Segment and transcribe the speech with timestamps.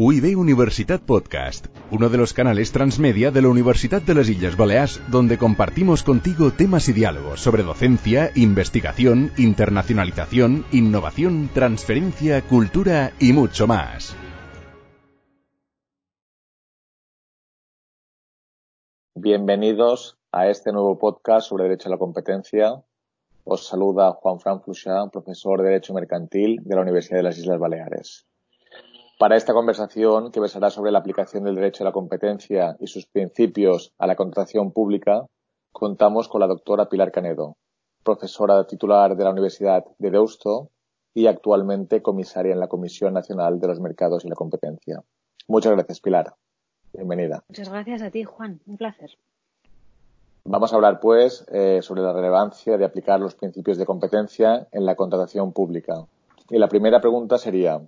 [0.00, 5.02] UIB Universitat Podcast, uno de los canales transmedia de la Universidad de las Islas Baleares,
[5.10, 13.66] donde compartimos contigo temas y diálogos sobre docencia, investigación, internacionalización, innovación, transferencia, cultura y mucho
[13.66, 14.14] más.
[19.16, 22.84] Bienvenidos a este nuevo podcast sobre Derecho a la Competencia.
[23.42, 27.58] Os saluda Juan Fran Fluchá, profesor de Derecho Mercantil de la Universidad de las Islas
[27.58, 28.28] Baleares.
[29.18, 33.06] Para esta conversación, que versará sobre la aplicación del derecho a la competencia y sus
[33.06, 35.26] principios a la contratación pública,
[35.72, 37.56] contamos con la doctora Pilar Canedo,
[38.04, 40.70] profesora titular de la Universidad de Deusto
[41.14, 45.02] y actualmente comisaria en la Comisión Nacional de los Mercados y la Competencia.
[45.48, 46.34] Muchas gracias, Pilar.
[46.92, 47.42] Bienvenida.
[47.48, 48.60] Muchas gracias a ti, Juan.
[48.66, 49.10] Un placer.
[50.44, 54.86] Vamos a hablar, pues, eh, sobre la relevancia de aplicar los principios de competencia en
[54.86, 56.06] la contratación pública.
[56.50, 57.80] Y la primera pregunta sería,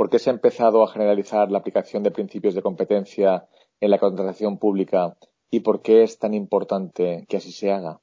[0.00, 3.46] ¿Por qué se ha empezado a generalizar la aplicación de principios de competencia
[3.82, 5.14] en la contratación pública
[5.50, 8.00] y por qué es tan importante que así se haga?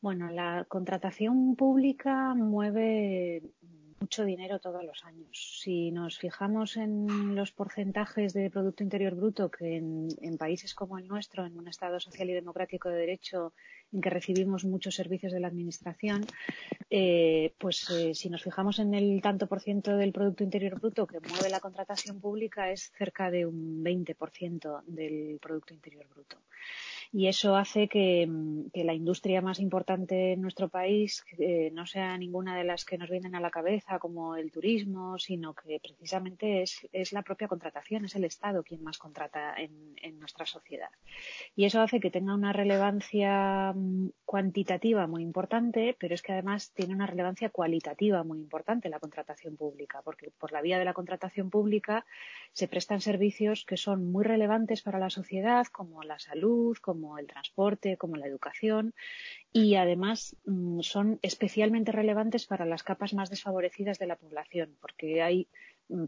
[0.00, 3.42] Bueno, la contratación pública mueve
[4.04, 5.60] mucho dinero todos los años.
[5.62, 11.08] Si nos fijamos en los porcentajes de Producto Interior Bruto que en, países como el
[11.08, 13.54] nuestro, en un Estado social y democrático de derecho,
[13.94, 16.26] en que recibimos muchos servicios de la Administración,
[16.90, 21.06] eh, pues eh, si nos fijamos en el tanto por ciento del Producto Interior Bruto
[21.06, 26.36] que mueve la contratación pública es cerca de un 20% del Producto Interior Bruto
[27.16, 28.28] y eso hace que,
[28.74, 33.08] la industria más importante en nuestro país eh, no sea ninguna de las que nos
[33.08, 38.16] vienen a la cabeza como el turismo, sino que precisamente es, la propia contratación, es
[38.16, 40.88] el Estado quien más contrata en, nuestra sociedad.
[41.54, 46.72] Y eso hace que tenga una relevancia mm, cuantitativa muy importante, pero es que además
[46.72, 50.94] tiene una relevancia cualitativa muy importante la contratación pública, porque por la vía de la
[50.94, 52.06] contratación pública
[52.52, 57.18] se prestan servicios que son muy relevantes para la sociedad, como la salud, como como
[57.18, 58.94] el transporte, como la educación
[59.52, 65.22] y además mm, son especialmente relevantes para las capas más desfavorecidas de la población porque
[65.22, 65.48] hay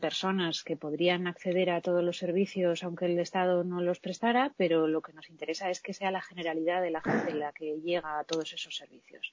[0.01, 4.89] personas que podrían acceder a todos los servicios aunque el Estado no los prestara, pero
[4.89, 8.19] lo que nos interesa es que sea la generalidad de la gente la que llega
[8.19, 9.33] a todos esos servicios.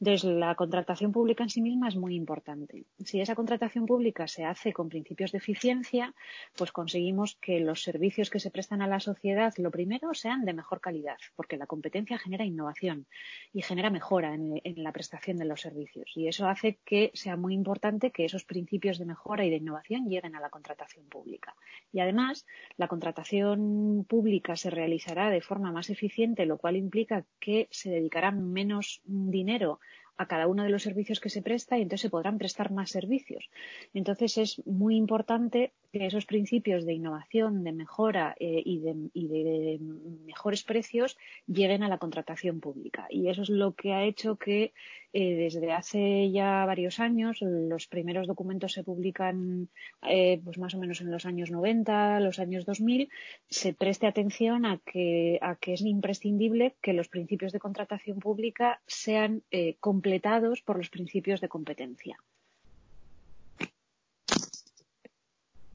[0.00, 2.84] Entonces, la contratación pública en sí misma es muy importante.
[3.04, 6.14] Si esa contratación pública se hace con principios de eficiencia,
[6.56, 10.52] pues conseguimos que los servicios que se prestan a la sociedad, lo primero, sean de
[10.52, 13.06] mejor calidad, porque la competencia genera innovación
[13.52, 16.10] y genera mejora en, en la prestación de los servicios.
[16.14, 19.75] Y eso hace que sea muy importante que esos principios de mejora y de innovación
[19.84, 21.54] lleguen a la contratación pública.
[21.92, 27.68] Y además, la contratación pública se realizará de forma más eficiente, lo cual implica que
[27.70, 29.80] se dedicará menos dinero
[30.18, 32.90] a cada uno de los servicios que se presta y entonces se podrán prestar más
[32.90, 33.50] servicios.
[33.92, 39.78] Entonces es muy importante que esos principios de innovación, de mejora eh, y, de,
[40.26, 43.06] mejores precios lleguen a la contratación pública.
[43.08, 44.74] Y eso es lo que ha hecho que
[45.12, 49.70] eh, desde hace ya varios años, los primeros documentos se publican
[50.06, 53.08] eh, pues más o menos en los años 90, los años 2000,
[53.48, 58.82] se preste atención a que, a que es imprescindible que los principios de contratación pública
[58.86, 59.42] sean
[59.80, 62.18] completados por los principios de competencia.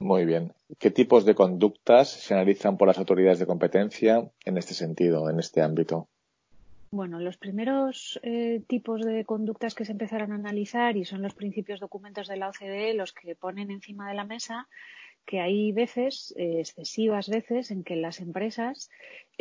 [0.02, 0.52] Muy bien.
[0.80, 5.40] ¿Qué tipos de conductas se analizan por las autoridades de competencia en este sentido, en
[5.40, 6.08] este ámbito?
[6.90, 11.36] Bueno, los primeros eh, tipos de conductas que se empezaron a analizar y son los
[11.36, 14.68] principios documentos de la OCDE los que ponen encima de la mesa
[15.26, 18.90] que hay veces, eh, excesivas veces, en que las empresas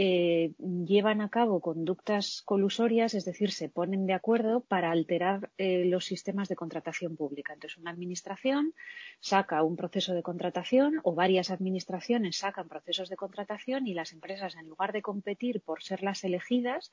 [0.02, 5.84] eh, llevan a cabo conductas colusorias, es decir, se ponen de acuerdo para alterar eh,
[5.84, 7.52] los sistemas de contratación pública.
[7.52, 8.72] Entonces, una administración
[9.20, 14.56] saca un proceso de contratación o varias administraciones sacan procesos de contratación y las empresas,
[14.56, 16.92] en lugar de competir por ser las elegidas,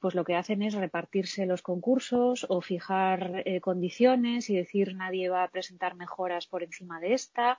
[0.00, 5.42] pues lo que hacen es repartirse los concursos o fijar condiciones y decir nadie va
[5.42, 7.58] a presentar mejoras por encima de esta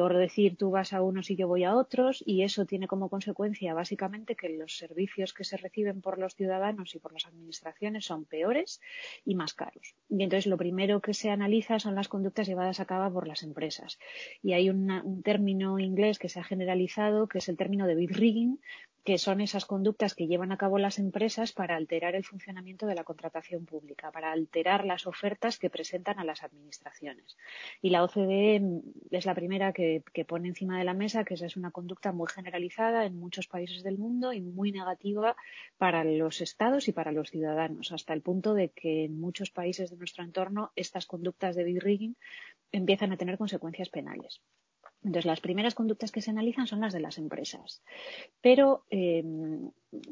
[0.00, 3.08] o decir tú vas a unos y yo voy a otros y eso tiene como
[3.08, 8.04] consecuencia básicamente que los servicios que se reciben por los ciudadanos y por las administraciones
[8.04, 8.80] son peores
[9.24, 9.94] y más caros.
[10.08, 13.42] Y entonces lo primero que se analiza son las conductas llevadas a cabo por las
[13.42, 13.98] empresas.
[14.42, 18.12] Y hay un término inglés que se ha generalizado que es el término de bid
[18.12, 18.58] rigging
[19.08, 22.94] que son esas conductas que llevan a cabo las empresas para alterar el funcionamiento de
[22.94, 27.38] la contratación pública, para alterar las ofertas que presentan a las administraciones.
[27.80, 31.56] Y la OCDE es la primera que, pone encima de la mesa que esa es
[31.56, 35.36] una conducta muy generalizada en muchos países del mundo y muy negativa
[35.78, 39.88] para los estados y para los ciudadanos, hasta el punto de que en muchos países
[39.88, 42.14] de nuestro entorno estas conductas de bid rigging
[42.72, 44.42] empiezan a tener consecuencias penales.
[45.04, 47.82] Entonces, las primeras conductas que se analizan son las de las empresas.
[48.40, 49.22] Pero eh,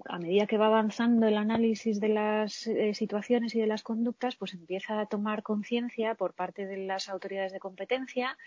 [0.04, 4.36] a medida que va avanzando el análisis de las eh, situaciones y de las conductas,
[4.36, 8.38] pues empieza a tomar conciencia por parte de las autoridades de competencia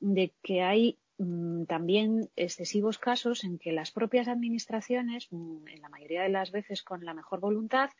[0.00, 5.88] de que hay mm, también excesivos casos en que las propias administraciones, mm, en la
[5.88, 7.90] mayoría de las veces con la mejor voluntad,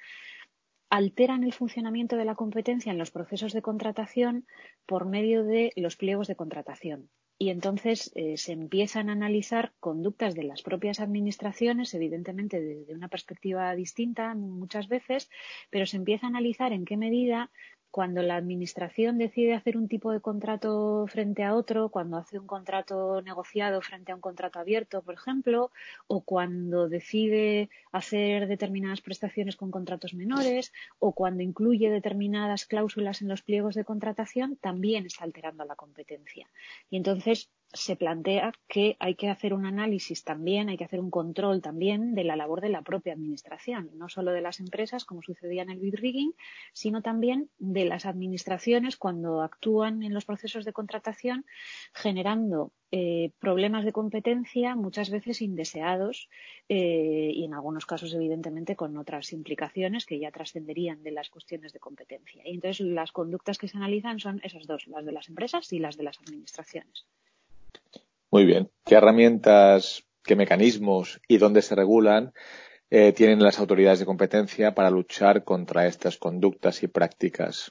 [0.91, 4.47] alteran el funcionamiento de la competencia en los procesos de contratación
[4.85, 7.09] por medio de los pliegos de contratación
[7.39, 13.09] y entonces eh, se empiezan a analizar conductas de las propias administraciones, evidentemente desde una
[13.09, 15.31] perspectiva distinta muchas veces,
[15.71, 17.51] pero se empieza a analizar en qué medida
[17.95, 22.47] cuando la administración decide hacer un tipo de contrato frente a otro, cuando hace un
[22.49, 25.71] contrato negociado frente a un contrato abierto, por ejemplo,
[26.09, 33.29] o cuando decide hacer determinadas prestaciones con contratos menores, o cuando incluye determinadas cláusulas en
[33.29, 36.51] los pliegos de contratación, también está alterando la competencia.
[36.91, 41.11] Y entonces se plantea que hay que hacer un análisis también, hay que hacer un
[41.11, 45.23] control también de la labor de la propia administración, no solo de las empresas, como
[45.23, 46.33] sucedía en el bid rigging,
[46.73, 51.45] sino también de las administraciones cuando actúan en los procesos de contratación
[51.93, 56.29] generando eh, problemas de competencia muchas veces indeseados
[56.69, 61.73] eh, y en algunos casos evidentemente con otras implicaciones que ya trascenderían de las cuestiones
[61.73, 62.43] de competencia.
[62.47, 65.81] Y entonces las conductas que se analizan son esas dos, las de las empresas y
[65.81, 67.05] las de las administraciones.
[68.35, 68.69] Muy bien.
[68.85, 72.33] ¿Qué herramientas, qué mecanismos y dónde se regulan
[72.91, 77.71] eh, tienen las autoridades de competencia para luchar contra estas conductas y prácticas?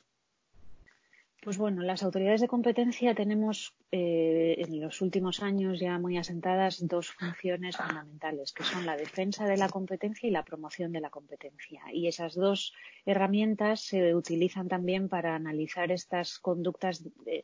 [1.44, 6.88] Pues bueno, las autoridades de competencia tenemos eh, en los últimos años ya muy asentadas
[6.88, 11.10] dos funciones fundamentales, que son la defensa de la competencia y la promoción de la
[11.10, 11.82] competencia.
[11.92, 12.74] Y esas dos
[13.06, 17.44] herramientas se utilizan también para analizar estas conductas de,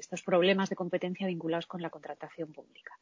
[0.00, 2.92] estos problemas de competencia vinculados con la contratación pública.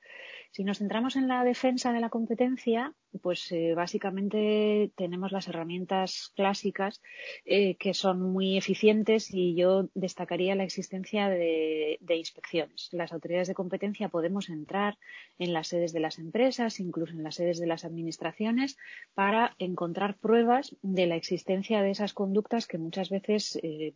[0.51, 6.33] Si nos centramos en la defensa de la competencia, pues eh, básicamente tenemos las herramientas
[6.35, 7.03] clásicas
[7.45, 12.89] eh, que son muy eficientes y yo destacaría la existencia de, inspecciones.
[12.93, 14.99] Las autoridades de competencia podemos entrar
[15.39, 18.77] en las sedes de las empresas, incluso en las sedes de las administraciones,
[19.15, 23.95] para encontrar pruebas de la existencia de esas conductas que muchas veces eh,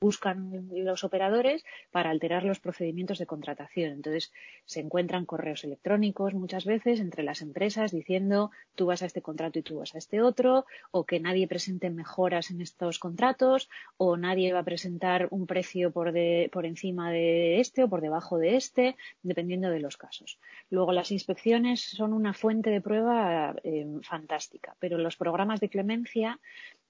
[0.00, 3.92] buscan los operadores para alterar los procedimientos de contratación.
[3.92, 4.32] Entonces,
[4.64, 9.58] se encuentran correos electrónicos muchas veces entre las empresas diciendo tú vas a este contrato
[9.58, 14.16] y tú vas a este otro, o que nadie presente mejoras en estos contratos, o
[14.16, 16.12] nadie va a presentar un precio por,
[16.50, 20.38] por encima de este o por debajo de este, dependiendo de los casos.
[20.70, 26.40] Luego, las inspecciones son una fuente de prueba eh, fantástica, pero los programas de clemencia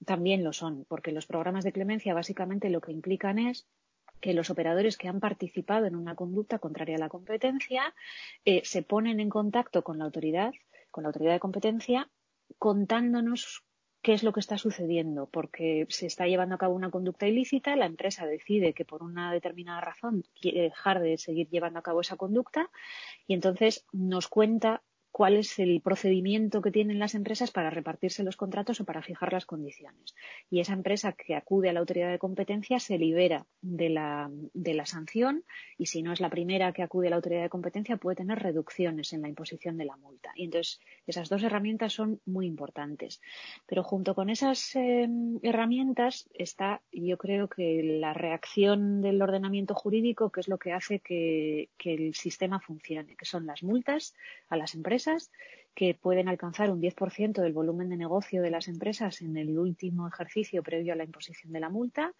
[0.05, 3.67] también lo son, porque los programas de clemencia básicamente lo que implican es
[4.21, 7.93] que los operadores que han participado en una conducta contraria a la competencia
[8.43, 10.53] eh, se ponen en contacto con la autoridad,
[10.89, 12.09] con la autoridad de competencia,
[12.57, 13.63] contándonos
[14.01, 17.75] qué es lo que está sucediendo, porque se está llevando a cabo una conducta ilícita,
[17.75, 22.01] la empresa decide que por una determinada razón quiere dejar de seguir llevando a cabo
[22.01, 22.69] esa conducta
[23.25, 24.83] y entonces nos cuenta
[25.15, 29.31] cuál es el procedimiento que tienen las empresas para repartirse los contratos o para fijar
[29.31, 30.13] las condiciones.
[30.49, 34.29] Y esa empresa que acude a la autoridad de competencia se libera de la,
[34.83, 35.45] sanción
[35.77, 38.39] y si no es la primera que acude a la autoridad de competencia puede tener
[38.39, 40.33] reducciones en la imposición de la multa.
[40.35, 43.21] Y entonces esas dos herramientas son muy importantes.
[43.67, 45.07] Pero junto con esas eh,
[45.43, 50.99] herramientas está, yo creo que la reacción del ordenamiento jurídico, que es lo que hace
[50.99, 54.13] que el sistema funcione, que son las multas
[54.49, 55.04] a las empresas
[55.73, 60.07] que pueden alcanzar un 10% del volumen de negocio de las empresas en el último
[60.07, 62.13] ejercicio previo a la imposición de la multa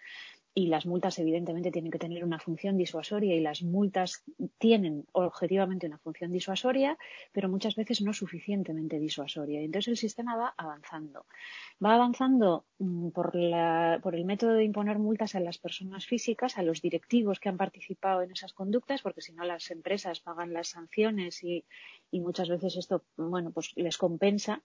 [0.57, 4.23] y las multas evidentemente tienen que tener una función disuasoria y las multas
[4.57, 6.97] tienen objetivamente una función disuasoria,
[7.33, 9.61] pero muchas veces no suficientemente disuasoria.
[9.61, 11.25] Y entonces el sistema va avanzando.
[11.83, 16.57] Va avanzando mm, por, la, por el método de imponer multas a las personas físicas,
[16.57, 20.53] a los directivos que han participado en esas conductas, porque si no las empresas pagan
[20.53, 21.65] las sanciones y,
[22.11, 24.63] y muchas veces esto, bueno, pues les compensa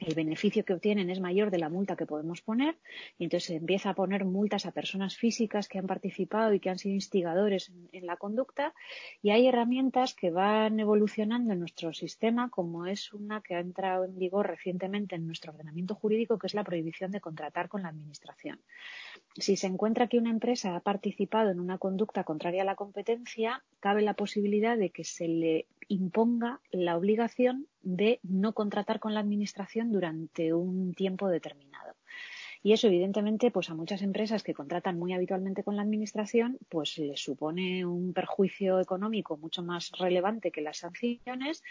[0.00, 2.76] el beneficio que obtienen es mayor de la multa que podemos poner
[3.18, 6.70] y entonces se empieza a poner multas a personas físicas que han participado y que
[6.70, 8.72] han sido instigadores en, la conducta
[9.22, 14.04] y hay herramientas que van evolucionando en nuestro sistema como es una que ha entrado
[14.04, 17.88] en vigor recientemente en nuestro ordenamiento jurídico que es la prohibición de contratar con la
[17.88, 18.58] administración.
[19.36, 23.62] Si se encuentra que una empresa ha participado en una conducta contraria a la competencia,
[23.80, 29.20] cabe la posibilidad de que se le imponga la obligación de no contratar con la
[29.20, 31.96] Administración durante un tiempo determinado.
[32.62, 36.98] Y eso, evidentemente, pues a muchas empresas que contratan muy habitualmente con la administración, pues
[36.98, 41.62] les supone un perjuicio económico mucho más relevante que las sanciones.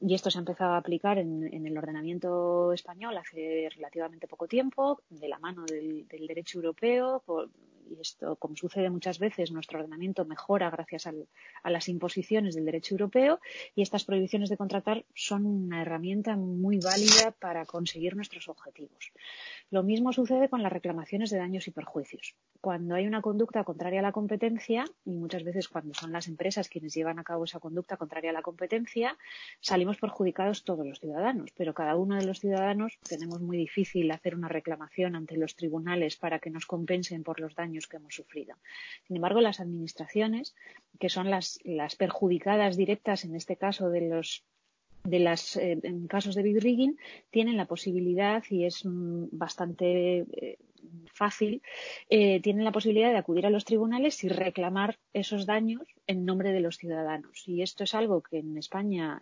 [0.00, 5.02] Y esto se ha empezado a aplicar en, el ordenamiento español hace relativamente poco tiempo,
[5.10, 7.22] de la mano del, derecho europeo.
[7.90, 12.94] Y esto, como sucede muchas veces, nuestro ordenamiento mejora gracias a las imposiciones del derecho
[12.94, 13.40] europeo.
[13.74, 19.12] Y estas prohibiciones de contratar son una herramienta muy válida para conseguir nuestros objetivos.
[19.70, 22.34] Lo mismo sucede con las reclamaciones de daños y perjuicios.
[22.60, 26.68] Cuando hay una conducta contraria a la competencia, y muchas veces cuando son las empresas
[26.68, 29.16] quienes llevan a cabo esa conducta contraria a la competencia,
[29.60, 34.34] salimos perjudicados todos los ciudadanos, pero cada uno de los ciudadanos tenemos muy difícil hacer
[34.34, 38.56] una reclamación ante los tribunales para que nos compensen por los daños que hemos sufrido.
[39.06, 40.54] Sin embargo, las administraciones,
[40.98, 44.44] que son las, las perjudicadas directas en este caso de los
[45.04, 46.98] de las eh, casos de big rigging
[47.30, 50.58] tienen la posibilidad y es mm, bastante eh,
[51.12, 51.62] fácil
[52.08, 56.52] eh, tienen la posibilidad de acudir a los tribunales y reclamar esos daños en nombre
[56.52, 57.46] de los ciudadanos.
[57.46, 59.20] Y esto es algo que en España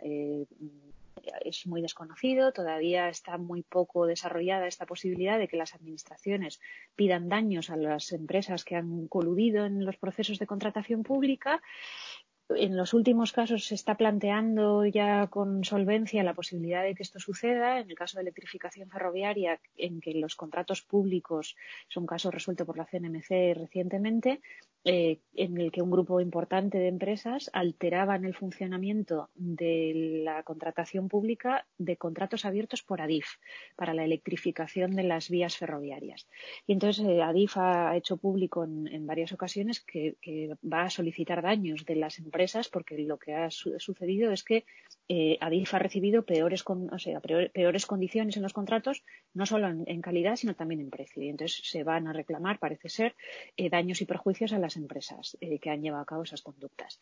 [1.44, 6.60] es muy desconocido, todavía está muy poco desarrollada esta posibilidad de que las administraciones
[6.96, 11.62] pidan daños a las empresas que han coludido en los procesos de contratación pública
[12.50, 17.20] en los últimos casos se está planteando ya con solvencia la posibilidad de que esto
[17.20, 17.80] suceda.
[17.80, 21.56] En el caso de electrificación ferroviaria, en que los contratos públicos
[21.88, 24.40] es un caso resuelto por la CNMC recientemente,
[24.90, 31.10] eh, en el que un grupo importante de empresas alteraban el funcionamiento de la contratación
[31.10, 33.26] pública de contratos abiertos por ADIF
[33.76, 36.26] para la electrificación de las vías ferroviarias.
[36.66, 40.16] Y entonces eh, ADIF ha hecho público en, varias ocasiones que,
[40.64, 44.64] va a solicitar daños de las empresas porque lo que ha sucedido es que
[45.08, 46.62] eh, Adif ha recibido peores,
[47.86, 49.04] condiciones en los contratos,
[49.34, 51.22] no solo en, calidad, sino también en precio.
[51.22, 53.14] Y entonces se van a reclamar, parece ser,
[53.70, 57.00] daños y perjuicios a las empresas eh, que han llevado a cabo esas conductas.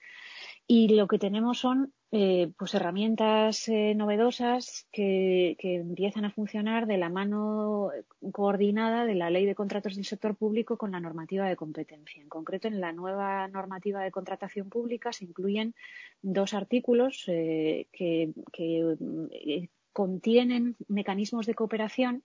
[0.66, 6.98] Y lo que tenemos son eh, pues herramientas novedosas que, que, empiezan a funcionar de
[6.98, 7.90] la mano
[8.32, 12.20] coordinada de la ley de contratos del sector público con la normativa de competencia.
[12.20, 15.74] En concreto, en la nueva normativa de contratación pública se incluyen
[16.22, 22.22] dos artículos que, eh, contienen mecanismos de cooperación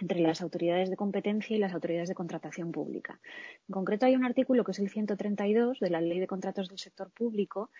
[0.00, 3.18] entre las autoridades de competencia y las autoridades de contratación pública.
[3.68, 6.78] En concreto, hay un artículo que es el 132 de la Ley de Contratos del
[6.78, 7.70] Sector Público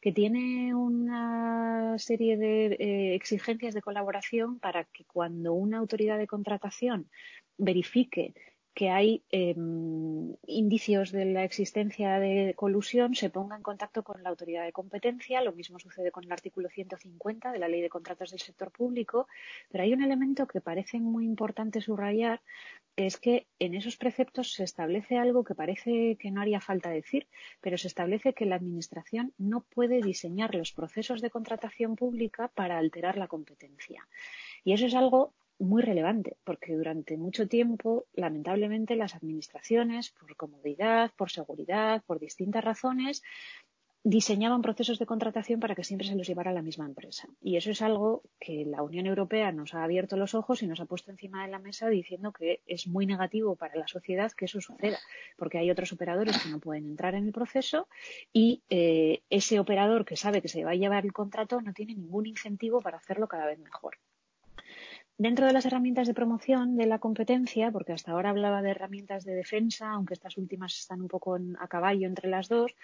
[0.00, 6.26] que tiene una serie de eh, exigencias de colaboración para que cuando una autoridad de
[6.26, 7.08] contratación
[7.58, 8.34] verifique
[8.76, 14.28] que hay em, indicios de la existencia de colusión se ponga en contacto con la
[14.28, 15.40] autoridad de competencia.
[15.40, 19.28] Lo mismo sucede con el artículo 150 de la Ley de Contratos del Sector Público.
[19.70, 22.42] Pero hay un elemento que parece muy importante subrayar,
[22.94, 26.90] que es que en esos preceptos se establece algo que parece que no haría falta
[26.90, 27.28] decir,
[27.62, 32.76] pero se establece que la Administración no puede diseñar los procesos de contratación pública para
[32.76, 34.06] alterar la competencia.
[34.64, 41.12] Y eso es algo muy relevante, porque durante mucho tiempo, lamentablemente, las administraciones, por comodidad,
[41.16, 43.22] por seguridad, por distintas razones,
[44.08, 47.26] diseñaban procesos de contratación para que siempre se los llevara la misma empresa.
[47.42, 50.78] Y eso es algo que la Unión Europea nos ha abierto los ojos y nos
[50.78, 54.44] ha puesto encima de la mesa diciendo que es muy negativo para la sociedad que
[54.44, 54.98] eso suceda,
[55.36, 57.88] porque hay otros operadores que no pueden entrar en el proceso
[58.32, 61.96] y eh, ese operador que sabe que se va a llevar el contrato no tiene
[61.96, 63.98] ningún incentivo para hacerlo cada vez mejor.
[65.18, 69.24] Dentro de las herramientas de promoción de la competencia, porque hasta ahora hablaba de herramientas
[69.24, 72.76] de defensa, aunque estas últimas están un poco a caballo entre las dos,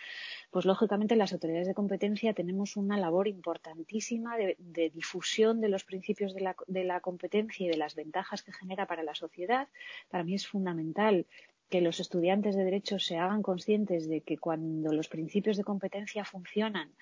[0.50, 4.56] pues lógicamente las autoridades de competencia tenemos una labor importantísima de,
[4.94, 9.14] difusión de los principios de la, competencia y de las ventajas que genera para la
[9.14, 9.68] sociedad.
[10.08, 11.26] Para mí es fundamental
[11.68, 16.24] que los estudiantes de derecho se hagan conscientes de que cuando los principios de competencia
[16.24, 16.92] funcionan,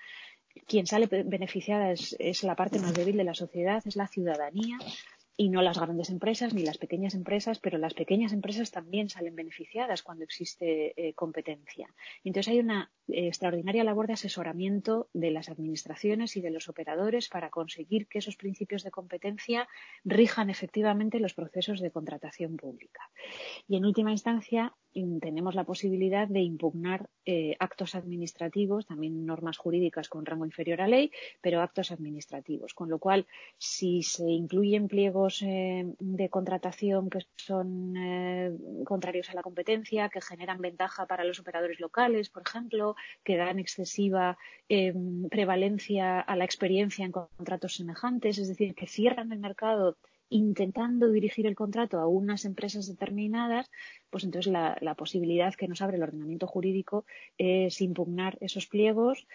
[0.67, 4.77] quien sale beneficiada es, la parte más débil de la sociedad, es la ciudadanía,
[5.41, 9.35] y no las grandes empresas ni las pequeñas empresas, pero las pequeñas empresas también salen
[9.35, 11.91] beneficiadas cuando existe eh, competencia.
[12.23, 17.27] Entonces hay una eh, extraordinaria labor de asesoramiento de las administraciones y de los operadores
[17.27, 19.67] para conseguir que esos principios de competencia
[20.05, 23.09] rijan efectivamente los procesos de contratación pública.
[23.67, 24.75] Y en última instancia,
[25.21, 30.87] tenemos la posibilidad de impugnar eh, actos administrativos, también normas jurídicas con rango inferior a
[30.87, 32.73] ley, pero actos administrativos.
[32.73, 38.51] Con lo cual, si se incluyen pliegos eh, de contratación que son eh,
[38.85, 43.59] contrarios a la competencia, que generan ventaja para los operadores locales, por ejemplo, que dan
[43.59, 44.37] excesiva
[45.29, 49.97] prevalencia a la experiencia en contratos semejantes, es decir, que cierran el mercado
[50.31, 53.69] intentando dirigir el contrato a unas empresas determinadas,
[54.09, 57.05] pues entonces la, posibilidad que nos abre el ordenamiento jurídico
[57.37, 59.27] es impugnar esos pliegos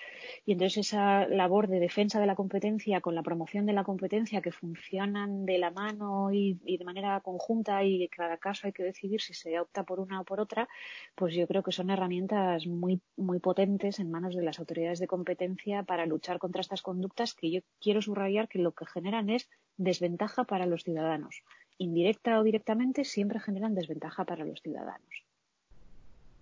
[0.44, 4.40] y entonces esa labor de defensa de la competencia con la promoción de la competencia
[4.40, 8.82] que funcionan de la mano y, y de manera conjunta y cada caso hay que
[8.82, 10.68] decidir si se opta por una o por otra,
[11.14, 15.06] pues yo creo que son herramientas muy, muy potentes en manos de las autoridades de
[15.06, 19.48] competencia para luchar contra estas conductas que yo quiero subrayar que lo que generan es
[19.76, 21.42] desventaja para los ciudadanos
[21.78, 25.25] indirecta o directamente, siempre generan desventaja para los ciudadanos.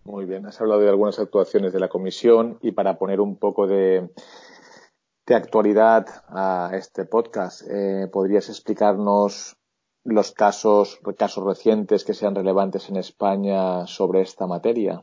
[0.04, 3.66] Muy bien, has hablado de algunas actuaciones de la Comisión y para poner un poco
[3.66, 4.10] de,
[5.26, 9.56] actualidad a este podcast, eh, ¿podrías explicarnos
[10.04, 15.02] los casos, casos recientes que sean relevantes en España sobre esta materia?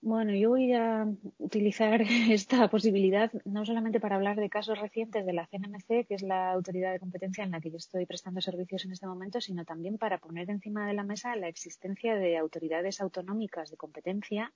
[0.00, 1.06] Bueno, yo voy a
[1.38, 2.00] utilizar
[2.30, 6.52] esta posibilidad no solamente para hablar de casos recientes de la CNMC, que es la
[6.52, 9.98] autoridad de competencia en la que yo estoy prestando servicios en este momento, sino también
[9.98, 14.52] para poner encima de la mesa la existencia de autoridades autonómicas de competencia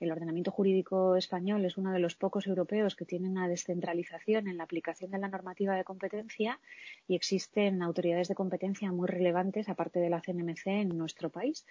[0.00, 4.56] el ordenamiento jurídico español es uno de los pocos europeos que tiene una descentralización en
[4.56, 6.58] la aplicación de la normativa de competencia
[7.06, 11.66] y existen autoridades de competencia muy relevantes, aparte de la CNMC, en nuestro país.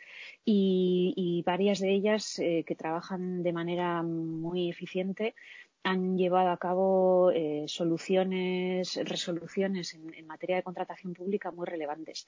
[0.45, 5.33] Y, varias de ellas eh, que trabajan de manera muy eficiente
[5.83, 12.27] han llevado a cabo eh, soluciones, resoluciones en, materia de contratación pública muy relevantes.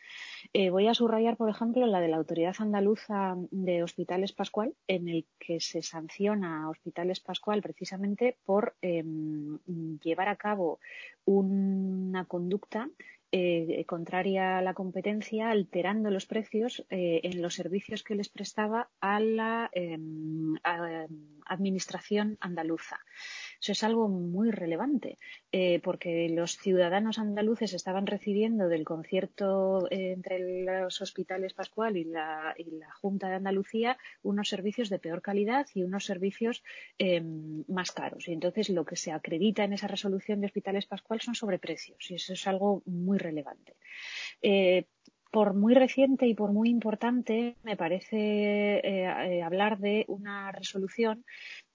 [0.54, 5.08] Eh, voy a subrayar, por ejemplo, la de la Autoridad Andaluza de Hospitales Pascual, en
[5.08, 9.60] el que se sanciona a Hospitales Pascual precisamente por em,
[10.00, 10.80] llevar a cabo
[11.26, 12.90] una conducta
[13.32, 19.20] eh, contraria a la competencia, alterando los precios en los servicios que les prestaba a
[19.20, 20.56] la em,
[21.46, 23.00] administración andaluza.
[23.62, 25.20] Eso es algo muy relevante,
[25.52, 32.06] eh, porque los ciudadanos andaluces estaban recibiendo del concierto eh, entre los hospitales Pascual y
[32.06, 32.56] la,
[33.00, 36.64] Junta de Andalucía unos servicios de peor calidad y unos servicios
[36.98, 38.28] em, más caros.
[38.28, 42.16] Y entonces lo que se acredita en esa resolución de hospitales Pascual son sobreprecios, y
[42.16, 43.76] eso es algo muy relevante.
[44.42, 44.86] Eh,
[45.32, 51.24] por muy reciente y por muy importante, me parece hablar de una resolución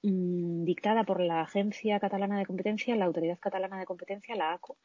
[0.06, 4.76] Mm, dictada por la Agencia Catalana de Competencia, la Autoridad Catalana de Competencia, la ACO,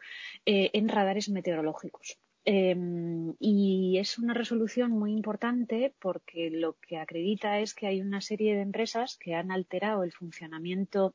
[0.48, 2.18] eh, en radares meteorológicos.
[2.44, 8.20] Em, y es una resolución muy importante porque lo que acredita es que hay una
[8.20, 11.14] serie de empresas que han alterado el funcionamiento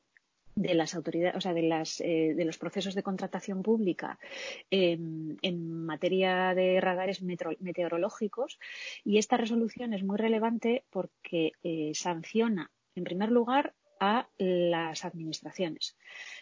[0.55, 4.19] de las autoridades, o sea, de, las, eh, los procesos de contratación pública
[4.71, 8.57] em, en materia de radares meteorológicos.
[9.03, 15.97] Y esta resolución es muy relevante porque eh, sanciona, en primer lugar, a las administraciones,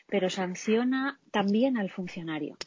[0.07, 2.57] pero sanciona también al funcionario.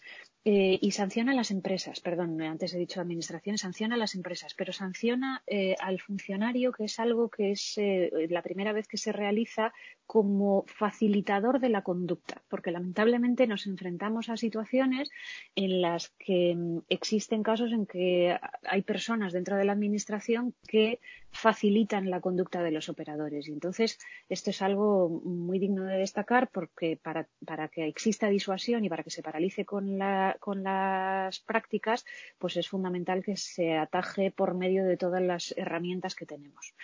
[0.50, 4.54] Eh, y sanciona a las empresas, perdón, antes he dicho administraciones, sanciona a las empresas,
[4.54, 8.96] pero sanciona eh, al funcionario, que es algo que es eh, la primera vez que
[8.96, 9.74] se realiza
[10.06, 15.10] como facilitador de la conducta, porque lamentablemente nos enfrentamos a situaciones
[15.54, 21.00] en las que mm, existen casos en que hay personas dentro de la administración que
[21.32, 23.48] facilitan la conducta de los operadores.
[23.48, 28.84] Y entonces, esto es algo muy digno de destacar porque para, para que exista disuasión
[28.84, 32.04] y para que se paralice con, la, con las prácticas,
[32.38, 36.74] pues es fundamental que se ataje por medio de todas las herramientas que tenemos.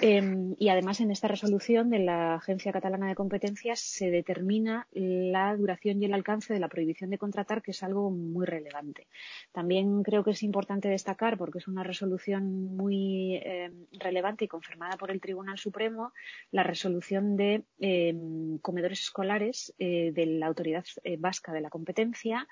[0.00, 5.56] Em, y además, en esta resolución de la Agencia Catalana de Competencias se determina la
[5.56, 9.06] duración y el alcance de la prohibición de contratar, que es algo muy relevante.
[9.52, 14.96] También creo que es importante destacar, porque es una resolución muy em, relevante y confirmada
[14.96, 16.12] por el Tribunal Supremo,
[16.50, 22.46] la resolución de em, comedores escolares eh, de la Autoridad eh, Vasca de la Competencia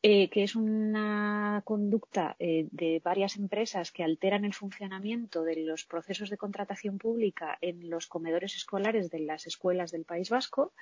[0.00, 5.86] eh, que es una conducta eh, de varias empresas que alteran el funcionamiento de los
[5.86, 10.72] procesos de contratación pública en los comedores escolares de las escuelas del País Vasco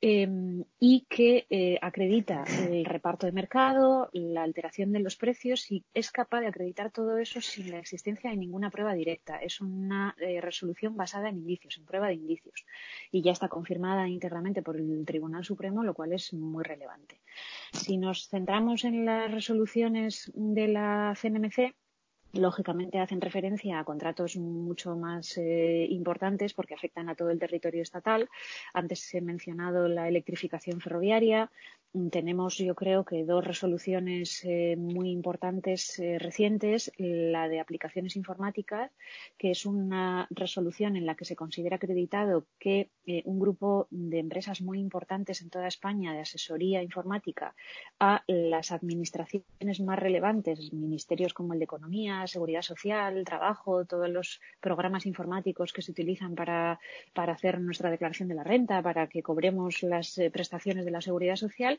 [0.00, 5.84] em, y que eh, acredita el reparto de mercado, la alteración de los precios y
[5.92, 9.38] es capaz de acreditar todo eso sin la existencia de ninguna prueba directa.
[9.38, 12.64] Es una resolución basada en indicios, en prueba de indicios
[13.10, 17.18] y ya está confirmada íntegramente por el Tribunal Supremo, lo cual es muy relevante.
[17.72, 18.51] Si nos centramos
[18.84, 21.74] en las resoluciones de la CNMC,
[22.34, 27.82] lógicamente hacen referencia a contratos mucho más eh, importantes porque afectan a todo el territorio
[27.82, 28.28] estatal.
[28.74, 31.50] Antes he mencionado la electrificación ferroviaria,
[32.10, 36.90] tenemos, yo creo que dos resoluciones eh, muy importantes eh, recientes.
[36.96, 38.90] La de aplicaciones informáticas,
[39.36, 44.18] que es una resolución en la que se considera acreditado que eh, un grupo de
[44.20, 47.54] empresas muy importantes en toda España de asesoría informática
[48.00, 54.40] a las administraciones más relevantes, ministerios como el de Economía, Seguridad Social, Trabajo, todos los
[54.60, 56.80] programas informáticos que se utilizan para,
[57.12, 61.36] para hacer nuestra declaración de la renta, para que cobremos las prestaciones de la Seguridad
[61.36, 61.78] Social,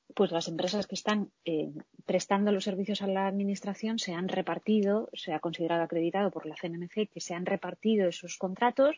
[0.15, 1.71] pues las empresas que están eh,
[2.05, 6.55] prestando los servicios a la administración se han repartido, se ha considerado acreditado por la
[6.55, 8.97] CNMC que se han repartido esos contratos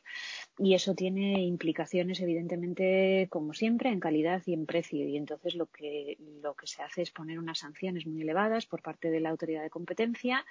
[0.57, 5.07] y eso tiene implicaciones evidentemente como siempre en calidad y en precio.
[5.07, 8.81] Y entonces lo que lo que se hace es poner unas sanciones muy elevadas por
[8.81, 10.45] parte de la autoridad de competencia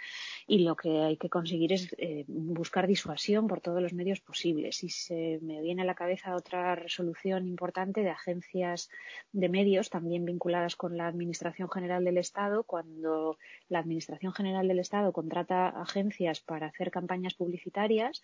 [0.47, 4.83] y lo que hay que conseguir es eh, buscar disuasión por todos los medios posibles.
[4.85, 8.89] Y se me viene a la cabeza otra resolución importante de agencias
[9.33, 13.39] de medios también vinculadas con la Administración General del Estado cuando
[13.69, 18.23] la Administración General del Estado contrata agencias para hacer campañas publicitarias,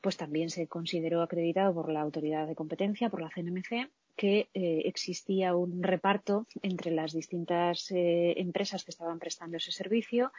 [0.00, 4.82] pues también se consideró acreditado por la autoridad de competencia, por la CNMC, que eh,
[4.86, 10.32] existía un reparto entre las distintas eh, empresas que estaban prestando ese servicio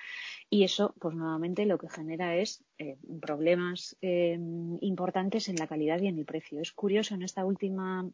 [0.50, 6.08] y eso, pues nuevamente lo que genera es eh, problemas importantes en la calidad y
[6.08, 6.60] en el precio.
[6.60, 8.10] Es curioso en esta última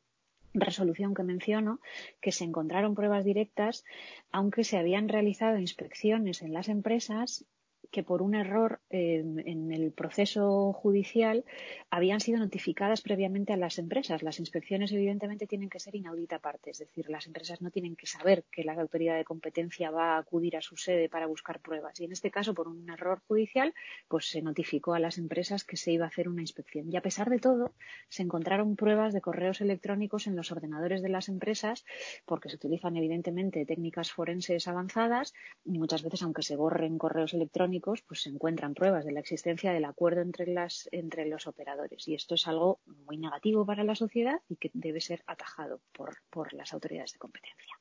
[0.53, 1.79] resolución que menciono,
[2.21, 3.83] que se encontraron pruebas directas,
[4.31, 7.45] aunque se habían realizado inspecciones en las empresas
[7.93, 11.45] que por un error en el proceso judicial
[11.91, 14.23] habían sido notificadas previamente a las empresas.
[14.23, 18.07] Las inspecciones, evidentemente, tienen que ser inaudita parte, es decir, las empresas no tienen que
[18.07, 21.99] saber que la autoridad de competencia va a acudir a su sede para buscar pruebas.
[21.99, 23.75] Y en este caso, por un error judicial,
[24.07, 26.91] pues se notificó a las empresas que se iba a hacer una inspección.
[26.91, 27.75] Y a pesar de todo,
[28.09, 31.85] se encontraron pruebas de correos electrónicos en los ordenadores de las empresas,
[32.25, 37.82] porque se utilizan, evidentemente, técnicas forenses avanzadas y muchas veces, aunque se borren correos electrónicos,
[38.07, 42.07] pues se encuentran pruebas de la existencia del acuerdo entre, las, entre los operadores.
[42.07, 46.15] Y esto es algo muy negativo para la sociedad y que debe ser atajado por,
[46.29, 47.77] por las autoridades de competencia.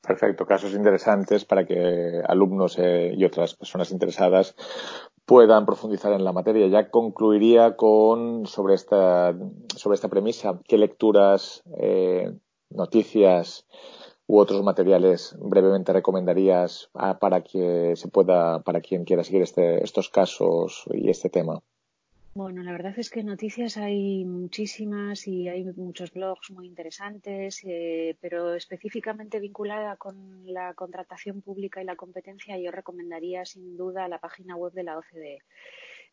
[0.00, 4.54] Perfecto, casos interesantes para que alumnos eh, y otras personas interesadas
[5.26, 6.66] puedan profundizar en la materia.
[6.68, 9.34] Ya concluiría con sobre esta
[9.76, 10.58] sobre esta premisa.
[10.66, 12.32] ¿Qué lecturas, eh,
[12.70, 13.66] noticias,
[14.30, 19.82] u otros materiales brevemente recomendarías ah, para que se pueda, para quien quiera seguir este,
[19.82, 21.60] estos casos y este tema?
[22.32, 28.16] Bueno, la verdad es que noticias hay muchísimas y hay muchos blogs muy interesantes, eh,
[28.20, 30.14] pero específicamente vinculada con
[30.44, 34.96] la contratación pública y la competencia, yo recomendaría sin duda la página web de la
[34.98, 35.40] OCDE.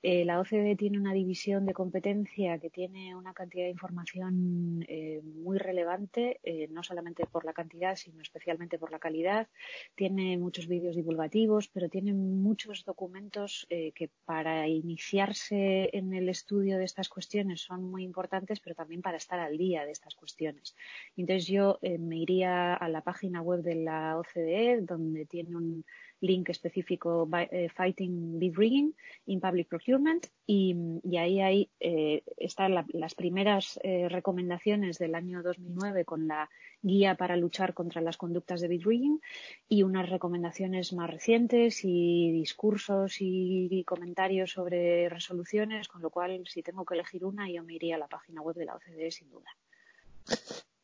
[0.03, 5.21] Eh, la OCDE tiene una división de competencia que tiene una cantidad de información eh,
[5.23, 9.47] muy relevante, eh, no solamente por la cantidad, sino especialmente por la calidad.
[9.95, 16.85] Tiene muchos vídeos divulgativos, pero tiene muchos documentos que para iniciarse en el estudio de
[16.85, 20.75] estas cuestiones son muy importantes, pero también para estar al día de estas cuestiones.
[21.15, 25.85] Entonces yo me iría a la página web de la OCDE, donde tiene un
[26.21, 28.93] link específico eh, Fighting Bid Rigging
[29.27, 30.75] in Public Procurement y,
[31.17, 36.49] ahí, ahí eh, están las primeras eh, recomendaciones del año 2009 con la
[36.81, 39.21] guía para luchar contra las conductas de bid rigging
[39.67, 46.61] y unas recomendaciones más recientes y discursos y, comentarios sobre resoluciones, con lo cual si
[46.61, 49.29] tengo que elegir una yo me iría a la página web de la OCDE sin
[49.29, 49.49] duda.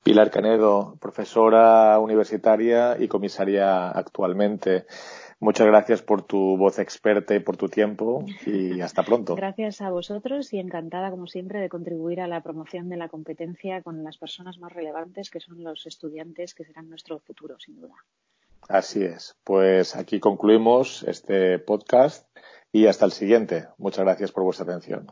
[0.04, 4.86] Pilar Canedo, profesora universitaria y comisaria actualmente.
[5.44, 9.36] Muchas gracias por tu voz experta y por tu tiempo y hasta pronto.
[9.36, 13.82] Gracias a vosotros y encantada, como siempre, de contribuir a la promoción de la competencia
[13.82, 17.96] con las personas más relevantes, que son los estudiantes, que serán nuestro futuro, sin duda.
[18.70, 19.36] Así es.
[19.44, 22.26] Pues aquí concluimos este podcast
[22.72, 23.68] y hasta el siguiente.
[23.78, 25.12] Muchas gracias por vuestra atención.